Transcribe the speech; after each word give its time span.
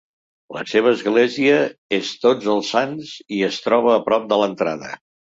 La 0.55 0.61
seva 0.69 0.93
església 0.95 1.59
és 1.97 2.13
Tots 2.23 2.47
els 2.55 2.71
Sants 2.77 3.13
i 3.39 3.43
es 3.49 3.61
troba 3.67 3.93
a 3.97 4.01
prop 4.09 4.27
de 4.33 4.41
l'entrada. 4.43 4.91